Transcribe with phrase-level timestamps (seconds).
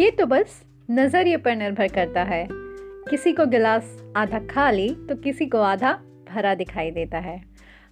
[0.00, 2.48] ये तो बस नज़रिए पर निर्भर करता है।
[3.10, 5.92] किसी को गिलास आधा खाली तो किसी को आधा
[6.28, 7.36] भरा दिखाई देता है।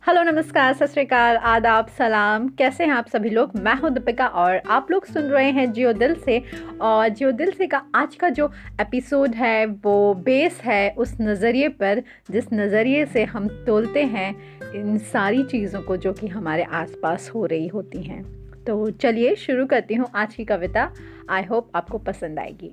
[0.09, 3.57] हेलो, नमस्कार, सत श्रीकाल आदाब, सलाम। कैसे हैं आप सभी लोग?
[3.57, 6.43] मैं हूँ दीपिका और आप लोग सुन रहे हैं जियो दिल से।
[6.81, 8.51] और जियो दिल से का आज का जो
[8.81, 14.35] एपिसोड है, वो बेस है उस नज़रिए पर, जिस नज़रिए से हम तोलते हैं
[14.75, 19.67] इन सारी चीज़ों को जो कि हमारे आसपास हो रही होती हैं। तो चलिए शुरू
[19.67, 20.91] करती हूँ आज की कविता।
[21.31, 22.73] आई होप आपको पसंद आएगी।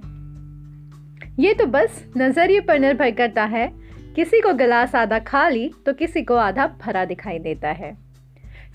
[1.39, 3.67] ये तो बस नज़रिए पर निर्भर करता है।
[4.15, 7.91] किसी को गिलास आधा खाली तो किसी को आधा भरा दिखाई देता है।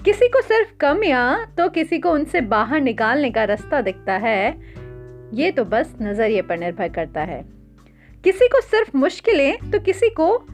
[0.04, 4.48] किसी को सिर्फ़ कम या तो किसी को उनसे बाहर निकालने का रास्ता दिखता है।
[5.34, 7.44] ये तो बस नज़रिए पर निर्भर करता है।
[8.24, 10.46] किसी को सिर्फ़ मुश्किलें तो किसी को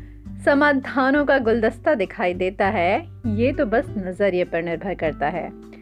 [0.45, 5.74] समाधानों का गुलदस्ता दिखाई देता है। ये तो बस नज़रिए पर निर्भर करता है।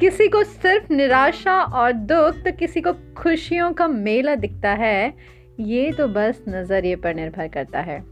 [0.00, 5.14] किसी को सिर्फ़ निराशा और दुख तो किसी को खुशियों का मेला दिखता है।
[5.60, 8.04] ये तो बस नज़रिए पर निर्भर करता है।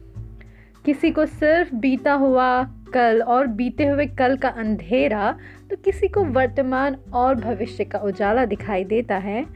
[0.84, 2.62] किसी को सिर्फ़ बीता हुआ
[2.94, 5.38] कल और बीते हुए कल का अंधेरा
[5.70, 9.46] तो किसी को वर्तमान और भविष्य का उजाला दिखाई देता है।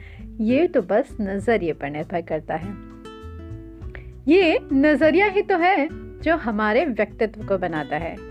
[0.40, 2.74] ये तो बस नज़रिए पर निर्भर करता है।
[4.28, 5.88] ये नज़रिया ही तो है
[6.22, 8.29] जो हमारे व्यक्तित्व को बनाता है।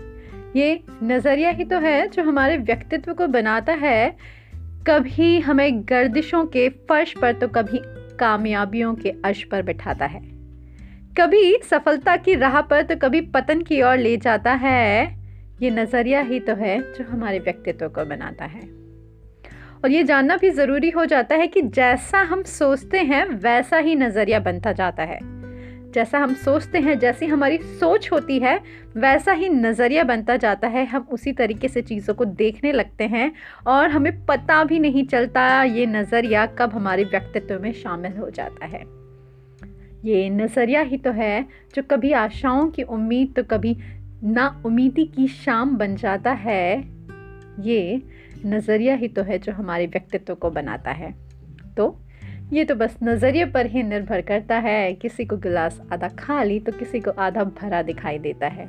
[0.56, 4.16] ये नज़रिया ही तो है जो हमारे व्यक्तित्व को बनाता है।
[4.86, 7.80] कभी हमें गर्दिशों के फर्श पर तो कभी
[8.18, 10.20] कामयाबियों के अश पर बिठाता है।
[11.20, 15.18] कभी सफलता की राह पर तो कभी पतन की ओर ले जाता है।
[15.62, 18.60] ये नज़रिया ही तो है जो हमारे व्यक्तित्व को बनाता है।
[19.84, 23.94] और ये जानना भी ज़रूरी हो जाता है कि जैसा हम सोचते हैं, वैसा ही
[23.94, 25.39] नज़रिया बनता जाता है।
[25.94, 28.56] जैसा हम सोचते हैं, जैसी हमारी सोच होती है,
[28.96, 33.32] वैसा ही नज़रिया बनता जाता है। हम उसी तरीके से चीज़ों को देखने लगते हैं
[33.66, 38.66] और हमें पता भी नहीं चलता ये नज़रिया कब हमारे व्यक्तित्व में शामिल हो जाता
[38.66, 38.82] है।
[40.04, 41.42] ये नज़रिया ही तो है
[41.74, 43.76] जो कभी आशाओं की उम्मीद तो कभी
[44.24, 46.78] ना उम्मीदी की शाम बन जाता है।
[47.60, 48.02] ये
[48.46, 51.12] नज़रिया ही तो है जो हमारे व्यक्तित्व को बनाता है।
[51.76, 51.88] तो
[52.52, 56.72] ये तो बस नज़रिए पर ही निर्भर करता है। किसी को गिलास आधा खाली तो
[56.72, 58.66] किसी को आधा भरा दिखाई देता है।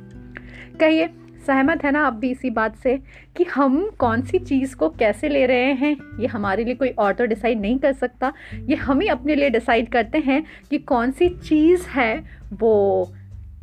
[0.80, 1.08] कहिए,
[1.46, 2.96] सहमत है ना आप भी इसी बात से
[3.36, 5.96] कि हम कौन सी चीज़ को कैसे ले रहे हैं?
[6.20, 9.50] ये हमारे लिए कोई और तो डिसाइड नहीं कर सकता। ये हम ही अपने लिए
[9.50, 13.12] डिसाइड करते हैं कि कौन सी चीज़ है वो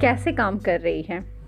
[0.01, 1.38] कैसे काम कर रही है।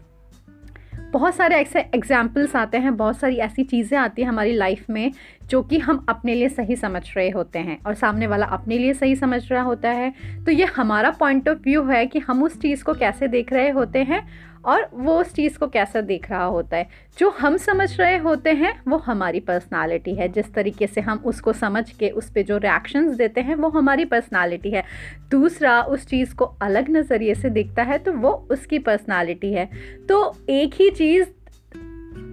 [1.12, 5.12] बहुत सारे ऐसे एग्जाम्पल्स आते हैं, बहुत सारी ऐसी चीज़ें आती हैं हमारी लाइफ में
[5.50, 8.94] जो कि हम अपने लिए सही समझ रहे होते हैं और सामने वाला अपने लिए
[8.94, 10.14] सही समझ रहा होता है।
[10.46, 13.70] तो ये हमारा पॉइंट ऑफ़ व्यू है कि हम उस चीज़ को कैसे देख रहे
[13.70, 14.22] होते हैं
[14.66, 16.88] और वो उस चीज़ को कैसा देख रहा होता है?
[17.18, 21.54] जो हम समझ रहे होते हैं, वो हमारी पर्सनालिटी है। जिस तरीके से हम उसको
[21.54, 24.84] समझ के, उस पर जो रिएक्शंस देते हैं, वो हमारी पर्सनालिटी है।
[25.32, 29.70] दूसरा, उस चीज़ को अलग नज़रिए से देखता है तो वो उसकी पर्सनालिटी है।
[30.10, 31.24] तो एक ही चीज़,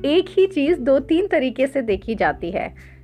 [0.04, 2.97] एक ही चीज़ दो तीन तरीके से देखी जाती है।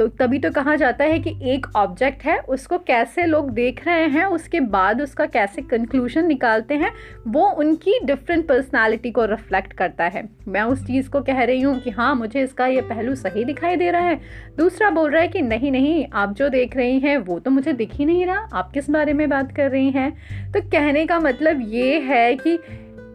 [0.00, 4.06] तो तभी तो कहा जाता है कि एक ऑब्जेक्ट है, उसको कैसे लोग देख रहे
[4.06, 6.92] हैं, उसके बाद उसका कैसे कंक्लूजन निकालते हैं,
[7.28, 11.80] वो उनकी डिफरेंट पर्सनालिटी को रिफ्लेक्ट करता है। मैं उस चीज़ को कह रही हूँ
[11.80, 14.20] कि हाँ मुझे इसका ये पहलू सही दिखाई दे रहा है।
[14.58, 17.72] दूसरा बोल रहा है कि नहीं नहीं, आप जो देख रही हैं, वो तो मुझे
[17.72, 20.10] दिख ही नहीं रहा। आप किस बारे में बात कर रही हैं?
[20.52, 22.58] तो कहने का मतलब ये है कि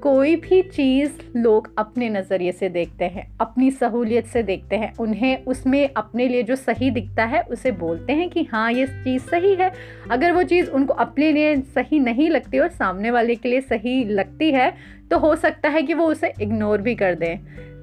[0.06, 5.46] कोई भी चीज़ लोग अपने नज़रिए से देखते हैं, अपनी सहूलियत से देखते हैं, उन्हें
[5.46, 9.54] उसमें अपने लिए जो सही दिखता है, उसे बोलते हैं कि हाँ ये चीज़ सही
[9.56, 9.72] है।
[10.12, 14.04] अगर वो चीज़ उनको अपने लिए सही नहीं लगती और सामने वाले के लिए सही
[14.06, 14.72] लगती है
[15.12, 17.38] तो हो सकता है कि वो उसे इग्नोर भी कर दें।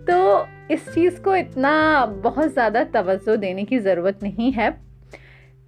[0.04, 4.74] तो इस चीज़ को इतना बहुत ज़्यादा तवज्जो देने की ज़रूरत नहीं है।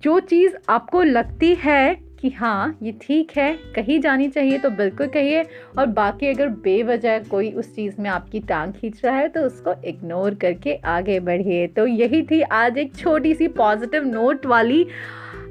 [0.02, 5.06] जो चीज़ आपको लगती है कि हाँ ये ठीक है, कही जानी चाहिए तो बिल्कुल
[5.06, 5.42] कहिए
[5.78, 9.74] और बाकी अगर बेवजह कोई उस चीज़ में आपकी टांग खींच रहा है तो उसको
[9.88, 14.86] इग्नोर करके आगे बढ़िए। तो यही थी आज एक छोटी सी पॉजिटिव नोट वाली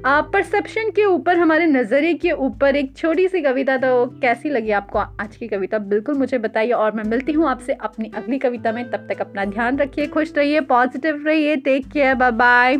[0.06, 4.98] परसेप्शन के ऊपर, हमारे नज़रिए के ऊपर एक छोटी सी कविता। तो कैसी लगी आपको
[4.98, 5.78] आज की कविता?
[5.78, 9.44] बिल्कुल मुझे बताइए और मैं मिलती हूँ आपसे अपनी अगली कविता में। तब तक अपना
[9.44, 12.76] ध्यान रखिए, खुश रहिए पॉजिटिव रहिए टेक केयर बाय बाय